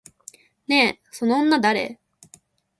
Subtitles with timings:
[0.65, 1.99] ねえ、その女誰？